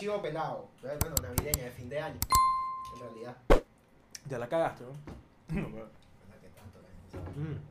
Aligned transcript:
Chivo 0.00 0.20
Pelado. 0.22 0.68
Eh, 0.82 0.96
Bueno, 1.00 1.14
navideña, 1.22 1.64
de 1.64 1.70
fin 1.70 1.88
de 1.88 2.00
año. 2.00 2.18
En 2.94 3.00
realidad. 3.02 3.36
Ya 4.28 4.38
la 4.38 4.48
cagaste, 4.48 4.84
¿no? 4.84 4.90
No, 5.60 5.66
pero- 5.68 5.88
¿Verdad 5.90 6.40
que 6.40 6.48
tanto 6.48 6.78
la 6.80 6.88
gente 6.88 7.10
sabe? 7.10 7.30
Mm. 7.36 7.70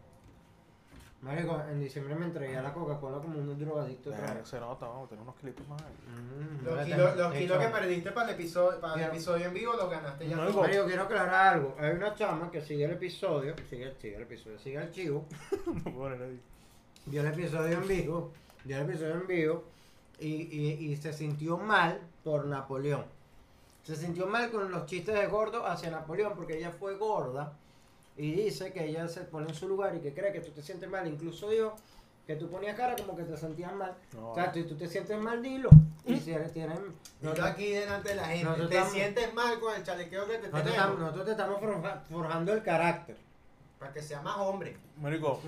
Marico, 1.22 1.62
en 1.70 1.80
diciembre 1.82 2.16
me 2.16 2.26
entregué 2.28 2.56
a 2.58 2.62
la 2.62 2.73
Coca-Cola 2.73 3.18
como 3.18 3.38
un 3.40 3.60
drogadicto. 3.60 4.10
vez. 4.10 4.20
se 4.48 4.58
nota, 4.60 4.88
vamos 4.88 5.08
a 5.08 5.10
tener 5.10 5.22
unos 5.22 5.36
clips 5.36 5.68
más. 5.68 5.82
ahí. 5.82 5.92
Mm, 6.08 6.64
Los 6.66 6.86
kilos, 6.86 7.18
los 7.18 7.34
que 7.34 7.68
perdiste 7.68 8.12
para 8.12 8.30
el 8.30 8.36
episodio, 8.36 8.80
para 8.80 8.94
el 9.04 9.09
episodio 9.09 9.48
en 9.48 9.54
vivo 9.54 9.73
los 9.73 9.90
ganaste 9.90 10.30
ya. 10.30 10.36
No. 10.38 10.50
Marico, 10.62 10.86
quiero 10.86 11.04
aclarar 11.04 11.56
algo. 11.56 11.76
Hay 11.78 11.92
una 11.92 12.14
chama 12.16 12.50
que 12.50 12.62
sigue 12.62 12.86
el 12.86 12.92
episodio, 12.92 13.54
sigue, 13.70 13.94
sigue 14.00 14.16
el 14.16 14.22
episodio, 14.22 14.59
sigue 14.59 14.78
el 14.78 14.92
chivo, 14.92 15.26
No 15.66 15.84
puedo 15.84 15.98
poner 15.98 16.22
ahí. 16.22 16.42
vio 17.08 17.22
el 17.22 17.28
episodio 17.28 17.78
en 17.82 17.88
vivo, 17.88 18.32
vio 18.64 18.78
el 18.78 18.84
episodio 18.90 19.16
en 19.16 19.28
vivo 19.28 19.64
y, 20.20 20.28
y, 20.28 20.92
y 20.92 20.96
se 20.96 21.12
sintió 21.12 21.58
mal 21.58 22.00
por 22.23 22.45
Napoleón. 22.45 23.06
Se 23.84 23.95
sintió 23.95 24.28
mal 24.28 24.52
con 24.52 24.72
los 24.72 24.86
chistes 24.86 25.16
de 25.16 25.28
gordo 25.28 25.66
hacia 25.66 25.89
Napoleón 25.89 26.34
porque 26.36 26.58
ella 26.58 26.72
fue 26.72 26.95
gorda 26.98 27.53
y 28.17 28.31
dice 28.34 28.72
que 28.73 28.86
ella 28.86 29.08
se 29.08 29.22
pone 29.22 29.48
en 29.50 29.56
su 29.56 29.67
lugar 29.67 29.95
y 29.95 30.00
que 30.00 30.14
cree 30.14 30.31
que 30.34 30.42
tú 30.42 30.52
te 30.52 30.62
sientes 30.62 30.90
mal. 30.90 31.08
Incluso 31.08 31.52
yo, 31.53 31.75
que 32.28 32.36
tú 32.36 32.50
ponías 32.50 32.75
cara 32.75 32.95
como 32.95 33.16
que 33.16 33.23
te 33.23 33.36
sentías 33.38 33.73
mal. 33.73 33.95
No, 34.14 34.31
O 34.31 34.36
sea, 34.36 34.53
si 34.53 34.64
tú 34.64 34.75
te 34.75 34.88
sientes 34.88 35.17
mal, 35.20 35.42
dilo. 35.42 35.70
Y 36.06 36.17
si 36.17 36.31
eres- 36.31 36.53
tienen... 36.53 36.94
Dilo 37.22 37.45
aquí 37.45 37.72
delante 37.72 38.09
de 38.09 38.16
la 38.16 38.25
gente. 38.25 38.44
Nosotros 38.44 38.70
¿Te 38.70 38.75
estamos- 38.75 38.94
sientes 38.94 39.34
mal 39.34 39.59
con 39.59 39.75
el 39.75 39.84
chalequeo 39.84 40.28
que 40.28 40.34
te 40.38 40.50
Nosotros 40.50 40.64
tenemos? 40.64 40.75
estamos, 40.78 41.00
nosotros 41.00 41.25
te 41.25 41.31
estamos 41.31 41.59
forja- 41.62 42.02
forjando 42.09 42.53
el 42.53 42.64
carácter. 42.64 43.17
Para 43.80 43.94
que 43.94 44.02
sea 44.02 44.22
más 44.22 44.38
hombre. 44.38 44.75
Marico, 45.02 45.40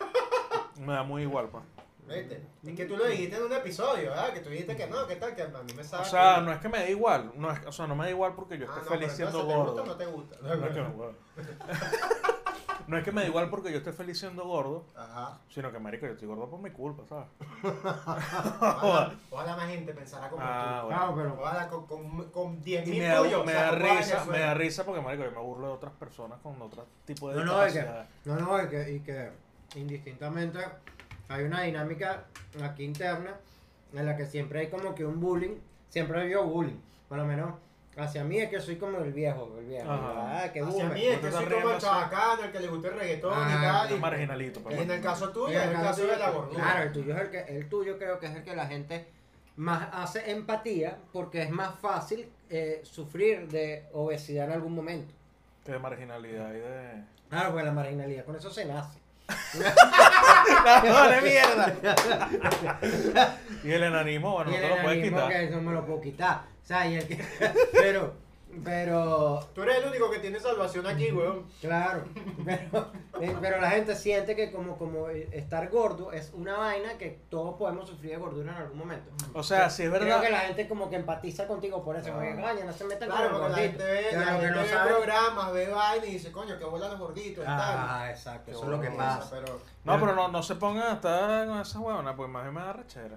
me 0.78 0.92
da 0.92 1.02
muy 1.02 1.22
igual, 1.22 1.48
pa. 1.48 1.62
¿Viste? 2.08 2.42
Es 2.64 2.76
que 2.76 2.84
tú 2.86 2.96
lo 2.96 3.06
dijiste 3.06 3.36
en 3.36 3.42
un 3.42 3.52
episodio, 3.52 4.10
¿verdad? 4.10 4.32
Que 4.32 4.40
tú 4.40 4.50
dijiste 4.50 4.76
que 4.76 4.86
no, 4.86 5.06
que 5.06 5.16
tal, 5.16 5.34
que 5.34 5.42
a 5.42 5.46
mí 5.48 5.72
me 5.74 5.82
sabe. 5.84 6.02
O 6.02 6.06
sea, 6.06 6.40
no 6.40 6.52
es 6.52 6.58
que 6.60 6.68
me 6.68 6.78
da 6.78 6.88
igual, 6.88 7.32
no 7.36 7.50
es, 7.50 7.66
o 7.66 7.72
sea, 7.72 7.86
no 7.86 7.96
me 7.96 8.04
da 8.04 8.10
igual 8.10 8.34
porque 8.34 8.58
yo 8.58 8.66
Ah, 8.68 8.74
esté 8.78 8.84
no, 8.84 8.90
feliz 8.96 9.14
pero 9.16 9.30
siendo 9.30 9.44
gordo. 9.46 9.74
¿Te 9.74 9.80
gusta 9.80 9.82
o 9.82 9.86
no 9.86 9.96
te 9.96 10.06
gusta? 10.06 10.36
No 10.42 10.52
es 10.66 10.74
que 10.74 10.80
no, 10.80 10.88
weón. 10.90 11.16
No 12.88 12.96
es 12.96 13.02
que 13.02 13.10
me 13.10 13.22
da 13.22 13.26
igual 13.26 13.50
porque 13.50 13.72
yo 13.72 13.78
esté 13.78 13.92
feliz 13.92 14.16
siendo 14.16 14.44
gordo, 14.46 14.84
Ajá. 14.94 15.40
sino 15.48 15.72
que, 15.72 15.78
marico, 15.80 16.06
yo 16.06 16.12
estoy 16.12 16.28
gordo 16.28 16.48
por 16.48 16.60
mi 16.60 16.70
culpa, 16.70 17.02
¿sabes? 17.08 17.26
Ojalá, 17.64 19.12
ojalá 19.28 19.56
más 19.56 19.68
gente 19.68 19.92
pensara 19.92 20.28
como 20.30 20.40
Ah, 20.44 20.78
tú. 20.82 20.86
bueno. 20.86 21.00
Claro, 21.00 21.14
pero... 21.16 21.42
Ojalá 21.42 21.68
con, 21.68 21.86
con, 21.86 22.30
con 22.30 22.62
10 22.62 22.86
Y 22.86 22.90
mil 22.92 23.00
me 23.00 23.08
da, 23.08 23.18
tuyos. 23.18 23.44
me 23.44 23.52
o 23.52 23.56
sea, 23.56 23.64
da 23.64 23.72
risa, 23.72 24.24
me 24.26 24.38
da 24.38 24.54
risa 24.54 24.84
porque, 24.84 25.00
marico, 25.00 25.24
yo 25.24 25.32
me 25.32 25.38
burlo 25.40 25.66
de 25.66 25.72
otras 25.72 25.92
personas 25.94 26.38
con 26.44 26.62
otro 26.62 26.86
tipo 27.04 27.28
de 27.30 27.36
No, 27.36 27.44
no, 27.44 27.64
es 27.64 27.72
que, 27.72 27.84
no, 28.24 28.36
no, 28.36 28.56
es 28.58 28.68
que, 28.68 28.92
y 28.92 29.00
que 29.00 29.30
indistintamente 29.74 30.60
hay 31.28 31.44
una 31.44 31.62
dinámica 31.62 32.24
aquí 32.62 32.84
interna 32.84 33.34
en 33.92 34.06
la 34.06 34.16
que 34.16 34.26
siempre 34.26 34.60
hay 34.60 34.68
como 34.68 34.94
que 34.94 35.04
un 35.04 35.20
bullying, 35.20 35.56
siempre 35.88 36.18
ha 36.18 36.22
habido 36.22 36.44
bullying, 36.44 36.78
por 37.08 37.18
lo 37.18 37.24
menos 37.24 37.54
hacia 37.96 38.22
mí 38.24 38.38
es 38.38 38.50
que 38.50 38.60
soy 38.60 38.76
como 38.76 38.98
el 38.98 39.12
viejo, 39.12 39.56
el 39.58 39.64
viejo, 39.64 39.88
ah, 39.90 40.42
que 40.52 40.60
Hacia 40.60 40.70
boomer. 40.84 40.92
mí 40.92 41.06
es 41.06 41.18
que 41.18 41.32
soy 41.32 41.46
como 41.46 41.70
el 41.70 41.78
chabacano, 41.78 42.44
el 42.44 42.52
que 42.52 42.60
le 42.60 42.68
gusta 42.68 42.88
el 42.88 42.94
reggaetón 42.94 43.48
y 43.48 43.52
tal. 43.54 43.90
Un 43.92 43.96
Y, 43.96 44.00
marginalito, 44.00 44.62
y 44.70 44.74
en 44.74 44.90
el 44.90 45.00
caso 45.00 45.30
tuyo, 45.30 45.58
en 45.62 45.68
el 45.70 45.74
caso 45.76 46.02
tuyo- 46.02 46.12
de 46.12 46.18
la 46.18 46.30
gordura. 46.30 46.62
Claro, 46.62 46.82
el 46.82 46.92
tuyo 46.92 47.14
es 47.14 47.20
el 47.22 47.30
que, 47.30 47.38
el 47.56 47.68
tuyo 47.70 47.96
creo 47.98 48.18
que 48.18 48.26
es 48.26 48.34
el 48.36 48.44
que 48.44 48.54
la 48.54 48.66
gente 48.66 49.06
más 49.56 49.88
hace 49.92 50.30
empatía 50.30 50.98
porque 51.10 51.40
es 51.42 51.50
más 51.50 51.78
fácil 51.80 52.28
eh, 52.50 52.82
sufrir 52.84 53.48
de 53.48 53.86
obesidad 53.94 54.44
en 54.48 54.52
algún 54.52 54.74
momento. 54.74 55.14
que 55.64 55.72
de 55.72 55.78
marginalidad 55.78 56.50
y 56.50 56.58
de... 56.58 57.02
Claro, 57.30 57.52
pues 57.52 57.64
la 57.64 57.72
marginalidad, 57.72 58.24
con 58.26 58.36
eso 58.36 58.50
se 58.50 58.66
nace. 58.66 58.98
¡Vale, 60.64 61.22
mierda! 61.22 61.74
y 63.64 63.70
el 63.72 63.82
enanismo, 63.82 64.32
bueno, 64.32 64.50
y 64.50 64.54
no 64.54 64.60
te 64.60 64.68
lo 64.68 64.82
puedes 64.82 65.04
quitar. 65.04 65.28
que 65.28 65.44
eso 65.44 65.60
me 65.60 65.72
lo 65.72 65.86
puedo 65.86 66.00
quitar. 66.00 66.42
O 66.62 66.66
sea, 66.66 66.86
y 66.88 66.96
el 66.96 67.06
que, 67.06 67.18
pero, 67.72 68.14
pero, 68.64 69.40
Tú 69.54 69.62
eres 69.62 69.78
el 69.78 69.88
único 69.90 70.10
que 70.10 70.18
tiene 70.18 70.38
salvación 70.40 70.86
aquí, 70.86 71.10
weón. 71.12 71.44
claro, 71.60 72.04
pero, 72.44 72.88
eh, 73.20 73.36
pero 73.40 73.60
la 73.60 73.70
gente 73.70 73.94
siente 73.94 74.34
que 74.36 74.50
como, 74.52 74.76
como 74.78 75.08
eh, 75.08 75.28
estar 75.32 75.68
gordo 75.68 76.12
es 76.12 76.32
una 76.34 76.56
vaina 76.58 76.98
que 76.98 77.20
todos 77.30 77.56
podemos 77.56 77.88
sufrir 77.88 78.12
de 78.12 78.16
gordura 78.18 78.52
en 78.52 78.58
algún 78.62 78.78
momento. 78.78 79.10
O 79.34 79.42
sea, 79.42 79.68
si 79.70 79.82
es 79.84 79.88
Creo 79.90 80.02
verdad... 80.04 80.22
que 80.22 80.30
la 80.30 80.40
gente 80.40 80.68
como 80.68 80.88
que 80.90 80.96
empatiza 80.96 81.46
contigo 81.46 81.82
por 81.84 81.96
eso, 81.96 82.10
Ah. 82.10 82.14
porque 82.14 82.34
coño, 82.34 82.64
no 82.64 82.72
se 82.72 82.84
metan 82.84 83.08
Claro, 83.08 83.30
con 83.30 83.40
porque 83.42 83.64
el 83.64 83.76
la 83.78 83.84
gente 83.84 83.84
ve, 83.84 84.02
la 84.24 84.40
que 84.40 84.46
no 84.50 84.58
ve 84.62 84.68
sabe- 84.68 84.90
programas, 84.90 85.52
ve 85.52 85.68
vaina 85.68 86.06
y 86.06 86.10
dice, 86.12 86.32
coño, 86.32 86.58
que 86.58 86.64
bola 86.64 86.88
los 86.88 86.98
gorditos 86.98 87.42
y 87.44 87.46
tal. 87.46 87.56
Ah, 87.58 88.06
exacto, 88.10 88.50
eso 88.50 88.62
es 88.64 88.68
lo 88.68 88.80
que 88.80 88.90
pasa. 88.90 89.28
Pero, 89.30 89.60
No, 89.84 90.00
pero 90.00 90.14
no, 90.14 90.28
no 90.28 90.42
se 90.42 90.54
pongan 90.56 90.84
a 90.88 90.92
estar 90.94 91.46
con 91.46 91.60
esa 91.60 91.78
huevona, 91.80 92.14
pues 92.16 92.28
más 92.30 92.42
bien 92.42 92.54
me 92.54 92.60
da 92.60 92.72
rechera. 92.72 93.16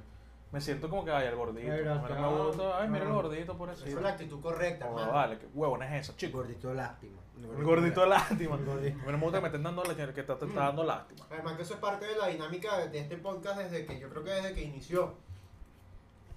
Me 0.51 0.59
siento 0.59 0.89
como 0.89 1.05
que 1.05 1.11
vaya 1.11 1.29
el 1.29 1.35
gordito. 1.35 1.69
Me 1.69 2.27
gusta, 2.27 2.79
ay, 2.81 2.87
mira 2.89 3.05
el 3.05 3.11
gordito 3.13 3.28
por 3.59 3.69
esa 3.69 3.83
así. 3.83 3.93
es 3.93 4.01
la 4.01 4.09
actitud 4.09 4.41
correcta, 4.41 4.85
Oh, 4.87 4.89
hermano. 4.91 5.11
vale, 5.11 5.37
qué 5.37 5.47
huevona 5.53 5.97
es 5.97 6.05
esa, 6.07 6.17
chico. 6.17 6.37
Gordito 6.39 6.73
lástima. 6.73 7.19
Gordito 7.61 8.01
de 8.01 8.07
lástima. 8.07 8.57
Gordito. 8.57 8.97
A 8.99 9.05
mí 9.05 9.11
no 9.11 9.17
me 9.17 9.23
gusta 9.23 9.37
que 9.37 9.41
me 9.41 9.47
estén 9.49 9.63
dando 9.63 9.83
la 9.83 9.95
que 9.95 10.23
te, 10.23 10.33
está 10.33 10.35
dando 10.47 10.83
lástima. 10.83 11.25
Además 11.29 11.53
que 11.57 11.61
eso 11.63 11.73
es 11.73 11.79
parte 11.79 12.05
de 12.05 12.15
la 12.15 12.27
dinámica 12.27 12.87
de, 12.87 12.99
este 12.99 13.17
podcast 13.17 13.59
desde 13.59 13.85
que 13.85 13.99
yo 13.99 14.09
creo 14.09 14.23
que 14.23 14.31
desde 14.31 14.53
que 14.53 14.63
inició. 14.63 15.13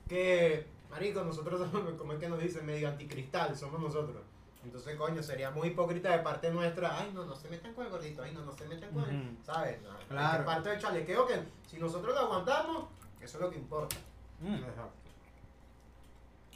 Que, 0.08 0.66
marico, 0.90 1.22
nosotros 1.22 1.60
somos, 1.72 1.92
como 1.94 2.12
es 2.12 2.18
que 2.18 2.28
nos 2.28 2.40
dicen, 2.40 2.66
medio 2.66 2.88
anticristal, 2.88 3.56
somos 3.56 3.80
nosotros. 3.80 4.22
Entonces, 4.64 4.94
coño, 4.96 5.22
sería 5.22 5.50
muy 5.50 5.68
hipócrita 5.68 6.10
de 6.16 6.18
parte 6.22 6.50
nuestra, 6.52 6.96
ay, 6.98 7.10
no, 7.14 7.24
no 7.24 7.34
se 7.34 7.48
metan 7.48 7.74
con 7.74 7.84
el 7.84 7.90
gordito, 7.90 8.22
ay, 8.22 8.32
no, 8.32 8.44
no 8.44 8.52
se 8.52 8.64
metan 8.66 8.90
con 8.92 9.08
el, 9.08 9.16
Ujú. 9.16 9.36
¿sabes? 9.44 9.80
No, 9.82 9.88
Claro. 10.08 10.38
Es 10.40 10.46
parte 10.46 10.68
del 10.68 10.80
chalequeo 10.80 11.26
que 11.26 11.42
si 11.68 11.78
nosotros 11.78 12.14
lo 12.14 12.20
aguantamos, 12.20 12.84
eso 13.20 13.38
es 13.38 13.42
lo 13.42 13.50
que 13.50 13.56
importa. 13.58 13.96
Mm. 14.40 14.56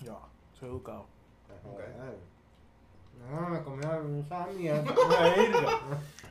Ya, 0.05 0.19
soy 0.59 0.69
educado. 0.69 1.07
No, 3.31 3.49
me 3.49 3.63
comí 3.63 3.85
un 3.85 4.27
mierda. 4.57 4.95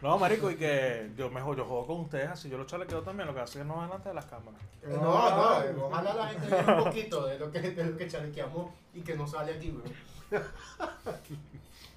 No, 0.02 0.20
marico, 0.20 0.52
y 0.52 0.56
que 0.56 1.10
yo 1.18 1.32
mejor 1.32 1.58
yo 1.58 1.66
juego 1.66 1.88
con 1.88 2.02
ustedes 2.02 2.30
así, 2.30 2.48
yo 2.48 2.58
los 2.58 2.68
chalequeo 2.68 3.02
también, 3.02 3.28
lo 3.28 3.34
que 3.34 3.40
hace 3.40 3.62
es 3.62 3.66
no 3.66 3.82
delante 3.82 4.10
de 4.10 4.16
las 4.16 4.26
cámaras. 4.26 4.62
No, 4.84 5.00
no, 5.02 5.64
eh, 5.64 5.76
ojalá 5.82 6.14
la 6.14 6.28
gente 6.28 6.48
vea 6.48 6.76
un 6.78 6.84
poquito 6.84 7.26
de 7.26 7.40
lo 7.40 7.52
que, 7.52 7.60
de 7.60 7.84
lo 7.84 7.98
que 7.98 8.08
chalequeamos 8.08 8.72
y 8.94 9.02
que 9.02 9.16
no 9.16 9.26
sale 9.26 9.54
aquí, 9.54 9.72
bro. 9.72 9.84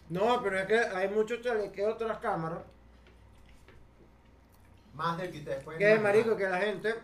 No, 0.08 0.42
pero 0.42 0.58
es 0.58 0.66
que 0.66 0.78
hay 0.78 1.08
muchos 1.10 1.42
chalequeos 1.42 1.98
tras 1.98 2.16
cámaras 2.16 2.60
Más 4.94 5.18
del 5.18 5.30
que 5.30 5.38
ustedes 5.40 5.62
pueden 5.62 5.78
que, 5.78 5.90
imaginar. 5.90 6.12
marico, 6.14 6.36
que 6.36 6.48
la 6.48 6.58
gente... 6.58 6.94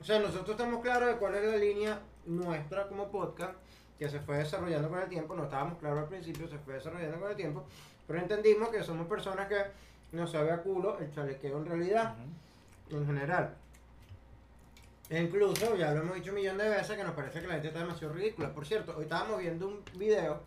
O 0.00 0.04
sea, 0.04 0.18
nosotros 0.20 0.50
estamos 0.50 0.80
claros 0.82 1.08
de 1.08 1.16
cuál 1.16 1.34
es 1.34 1.50
la 1.50 1.56
línea 1.58 2.00
nuestra 2.24 2.88
como 2.88 3.08
podcast, 3.10 3.54
que 3.98 4.08
se 4.08 4.20
fue 4.20 4.38
desarrollando 4.38 4.88
con 4.88 4.98
el 5.00 5.08
tiempo. 5.08 5.34
No 5.34 5.44
estábamos 5.44 5.78
claros 5.78 6.00
al 6.00 6.08
principio, 6.08 6.48
se 6.48 6.58
fue 6.58 6.74
desarrollando 6.74 7.20
con 7.20 7.30
el 7.30 7.36
tiempo. 7.36 7.64
Pero 8.06 8.18
entendimos 8.20 8.68
que 8.68 8.82
somos 8.82 9.06
personas 9.06 9.48
que 9.48 9.56
no 10.12 10.26
sabe 10.26 10.52
a 10.52 10.62
culo 10.62 10.98
el 10.98 11.12
chalequeo 11.12 11.58
en 11.58 11.66
realidad. 11.66 12.14
En 12.90 13.06
general. 13.06 13.54
E 15.08 15.22
incluso, 15.22 15.76
ya 15.76 15.92
lo 15.92 16.00
hemos 16.02 16.16
dicho 16.16 16.30
un 16.30 16.36
millón 16.36 16.58
de 16.58 16.68
veces, 16.68 16.96
que 16.96 17.04
nos 17.04 17.14
parece 17.14 17.40
que 17.40 17.46
la 17.46 17.54
gente 17.54 17.68
está 17.68 17.80
demasiado 17.80 18.12
ridícula. 18.12 18.52
Por 18.52 18.66
cierto, 18.66 18.94
hoy 18.96 19.04
estábamos 19.04 19.38
viendo 19.38 19.68
un 19.68 19.82
video. 19.94 20.40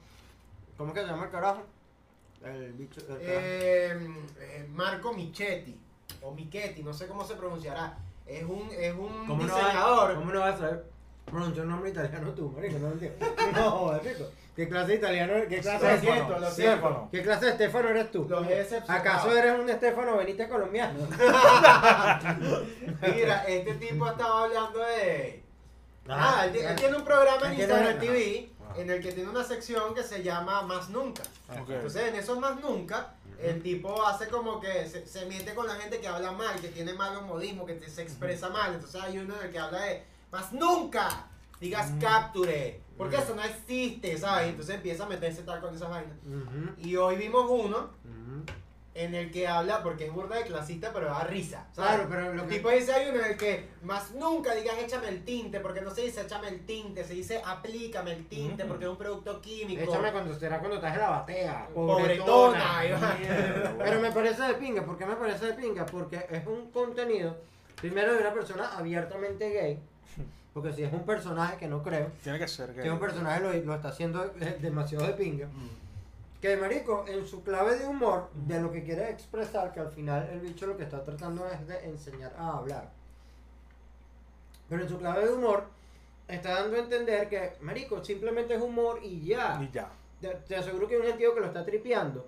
¿Cómo 0.77 0.93
que 0.93 1.01
se 1.01 1.07
llama 1.07 1.25
el 1.25 1.31
carajo? 1.31 1.63
El 2.43 2.73
bicho. 2.73 2.99
El 3.01 3.07
carajo. 3.07 3.21
Eh, 3.25 4.15
eh, 4.39 4.67
Marco 4.73 5.13
Michetti, 5.13 5.77
o 6.21 6.31
Michetti, 6.33 6.83
no 6.83 6.93
sé 6.93 7.07
cómo 7.07 7.23
se 7.23 7.35
pronunciará. 7.35 7.97
Es 8.25 8.43
un, 8.43 8.69
es 8.71 8.93
un 8.93 9.27
¿Cómo 9.27 9.43
no, 9.43 9.53
va, 9.53 9.59
diseñador. 9.59 10.15
¿Cómo 10.15 10.31
no 10.31 10.39
vas 10.41 10.55
a 10.55 10.57
saber 10.57 10.85
pronunciar 11.29 11.65
un 11.65 11.71
nombre 11.71 11.89
italiano 11.91 12.29
tú, 12.31 12.51
marico? 12.51 12.79
No 12.79 12.91
entiendo. 12.91 13.25
No. 13.55 13.99
¿Qué 14.55 14.67
clase 14.67 14.87
de 14.91 14.95
italiano 14.95 15.33
¿Qué 15.47 15.59
clase 15.61 15.85
de 15.85 15.97
Stefano, 15.99 16.19
Stefano? 16.21 16.39
lo 16.39 16.51
Stefano. 16.51 17.09
¿Qué 17.11 17.21
clase 17.23 17.45
de 17.45 17.51
Estefano 17.51 17.89
eres 17.89 18.11
tú? 18.11 18.27
Los. 18.29 18.45
¿Acaso 18.89 19.35
eres 19.37 19.57
un 19.57 19.69
Estefano 19.69 20.17
Benítez 20.17 20.49
colombiano? 20.49 20.99
Mira, 23.01 23.43
este 23.47 23.73
tipo 23.75 24.07
estaba 24.09 24.43
hablando 24.43 24.79
de. 24.79 25.43
Ah, 26.07 26.45
él, 26.47 26.55
él 26.57 26.75
tiene 26.75 26.97
un 26.97 27.03
programa 27.05 27.53
en 27.53 27.59
Instagram. 27.59 27.99
TV 27.99 28.49
Ajá. 28.69 28.81
en 28.81 28.89
el 28.89 29.01
que 29.01 29.11
tiene 29.11 29.29
una 29.29 29.43
sección 29.43 29.93
que 29.93 30.03
se 30.03 30.23
llama 30.23 30.61
Más 30.63 30.89
Nunca. 30.89 31.23
Ok. 31.61 31.69
Entonces, 31.69 32.07
en 32.09 32.15
esos 32.15 32.39
Más 32.39 32.59
Nunca, 32.59 33.13
el 33.41 33.61
tipo 33.61 34.05
hace 34.05 34.27
como 34.27 34.59
que 34.59 34.87
se, 34.87 35.05
se 35.05 35.25
mete 35.27 35.53
con 35.53 35.67
la 35.67 35.75
gente 35.75 35.99
que 35.99 36.07
habla 36.07 36.31
mal, 36.31 36.59
que 36.59 36.69
tiene 36.69 36.93
malos 36.93 37.23
modismos, 37.23 37.65
que 37.67 37.73
te- 37.75 37.89
se 37.89 38.01
expresa 38.01 38.49
mal. 38.49 38.73
Entonces, 38.73 39.01
hay 39.01 39.19
uno 39.19 39.35
en 39.39 39.45
el 39.45 39.51
que 39.51 39.59
habla 39.59 39.79
de 39.81 40.03
Más 40.31 40.53
Nunca. 40.53 41.25
Digas 41.59 41.91
Mm. 41.91 41.99
capture. 41.99 42.81
Porque 42.97 43.17
Mm. 43.17 43.21
eso 43.21 43.35
no 43.35 43.43
existe, 43.43 44.17
¿sabes? 44.17 44.49
Entonces 44.49 44.75
empieza 44.75 45.05
a 45.05 45.09
meterse 45.09 45.43
tal 45.43 45.59
con 45.61 45.73
esas 45.75 45.89
vainas. 45.89 46.17
Ujú, 46.25 46.73
Y 46.87 46.95
hoy 46.97 47.15
vimos 47.17 47.45
uno 47.49 47.77
ujú. 48.03 48.43
en 48.93 49.15
el 49.15 49.31
que 49.31 49.47
habla, 49.47 49.81
porque 49.83 50.05
es 50.07 50.13
burda 50.13 50.35
de 50.37 50.43
clasista, 50.43 50.91
pero 50.93 51.05
da 51.07 51.23
risa. 51.23 51.67
¿sabes? 51.73 51.91
Claro, 51.95 52.07
pero 52.09 52.33
lo 52.33 52.43
El 52.43 52.49
que... 52.49 52.55
tipo 52.55 52.69
dice 52.69 52.91
hay 52.93 53.09
uno 53.09 53.19
en 53.19 53.31
el 53.31 53.37
que 53.37 53.69
más 53.83 54.11
nunca 54.15 54.53
digas 54.55 54.75
échame 54.79 55.07
el 55.09 55.23
tinte, 55.23 55.59
porque 55.61 55.79
no 55.81 55.91
se 55.91 56.01
dice 56.01 56.21
échame 56.21 56.49
el 56.49 56.65
tinte, 56.65 57.03
se 57.05 57.13
dice 57.13 57.41
aplícame 57.45 58.11
el 58.13 58.25
tinte, 58.27 58.63
Ujú. 58.63 58.69
porque 58.71 58.85
es 58.85 58.91
un 58.91 58.97
producto 58.97 59.41
químico. 59.41 59.81
Échame 59.81 60.11
cuando 60.11 60.33
será 60.37 60.59
cuando 60.59 60.75
estás 60.77 60.93
en 60.93 60.99
la 60.99 61.09
batea. 61.09 61.67
Pobretona. 61.73 62.81
Mierda, 62.81 63.75
Pero 63.77 63.99
me 64.01 64.11
parece 64.11 64.41
de 64.43 64.53
pinga. 64.55 64.85
¿Por 64.85 64.97
qué 64.97 65.05
me 65.05 65.15
parece 65.15 65.45
de 65.47 65.53
pinga? 65.53 65.85
Porque 65.85 66.25
es 66.29 66.45
un 66.47 66.69
contenido 66.71 67.35
Primero 67.75 68.13
de 68.13 68.19
una 68.19 68.33
persona 68.33 68.77
abiertamente 68.77 69.49
gay, 69.51 69.79
porque 70.53 70.73
si 70.73 70.83
es 70.83 70.93
un 70.93 71.03
personaje 71.03 71.57
que 71.57 71.67
no 71.67 71.81
creo, 71.83 72.11
Tiene 72.23 72.39
que 72.39 72.47
ser 72.47 72.73
que 72.73 72.81
es 72.81 72.91
un 72.91 72.99
personaje 72.99 73.41
lo, 73.41 73.53
lo 73.53 73.75
está 73.75 73.89
haciendo 73.89 74.23
eh, 74.39 74.57
demasiado 74.61 75.05
de 75.05 75.13
pinga. 75.13 75.47
Que 76.41 76.55
marico, 76.55 77.05
en 77.07 77.27
su 77.27 77.43
clave 77.43 77.77
de 77.77 77.85
humor, 77.85 78.29
de 78.33 78.61
lo 78.61 78.71
que 78.71 78.83
quiere 78.83 79.09
expresar, 79.09 79.73
que 79.73 79.81
al 79.81 79.91
final 79.91 80.29
el 80.31 80.39
bicho 80.39 80.67
lo 80.67 80.77
que 80.77 80.83
está 80.83 81.03
tratando 81.03 81.45
es 81.49 81.67
de 81.67 81.85
enseñar 81.85 82.33
a 82.37 82.57
hablar. 82.57 82.89
Pero 84.69 84.83
en 84.83 84.89
su 84.89 84.97
clave 84.97 85.25
de 85.25 85.33
humor, 85.33 85.65
está 86.29 86.61
dando 86.61 86.77
a 86.77 86.79
entender 86.79 87.27
que, 87.27 87.53
marico, 87.59 88.03
simplemente 88.05 88.55
es 88.55 88.61
humor 88.61 88.99
y 89.03 89.25
ya. 89.25 89.59
y 89.61 89.69
ya. 89.73 89.89
Te, 90.21 90.29
te 90.29 90.55
aseguro 90.55 90.87
que 90.87 90.95
hay 90.95 91.01
un 91.01 91.07
gentío 91.07 91.33
que 91.33 91.41
lo 91.41 91.47
está 91.47 91.65
tripeando 91.65 92.25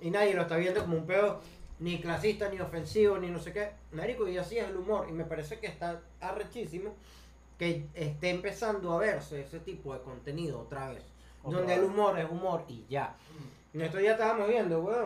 y 0.00 0.10
nadie 0.10 0.34
lo 0.34 0.42
está 0.42 0.56
viendo 0.56 0.80
como 0.80 0.96
un 0.96 1.06
pedo 1.06 1.40
ni 1.82 2.00
clasista, 2.00 2.48
ni 2.48 2.60
ofensivo, 2.60 3.18
ni 3.18 3.28
no 3.28 3.40
sé 3.40 3.52
qué. 3.52 3.70
Marico, 3.92 4.28
y 4.28 4.38
así 4.38 4.56
es 4.56 4.68
el 4.68 4.76
humor. 4.76 5.06
Y 5.08 5.12
me 5.12 5.24
parece 5.24 5.58
que 5.58 5.66
está 5.66 6.00
arrechísimo 6.20 6.94
que 7.58 7.86
esté 7.94 8.30
empezando 8.30 8.92
a 8.92 8.98
verse 8.98 9.42
ese 9.42 9.60
tipo 9.60 9.92
de 9.92 10.00
contenido 10.00 10.60
otra 10.60 10.90
vez. 10.90 11.02
Otra 11.42 11.58
donde 11.58 11.74
el 11.74 11.84
humor 11.84 12.18
es 12.18 12.30
humor 12.30 12.64
y 12.68 12.84
ya. 12.88 13.16
En 13.74 13.80
esto 13.80 13.98
ya 14.00 14.12
estábamos 14.12 14.48
viendo, 14.48 14.80
weón. 14.80 15.00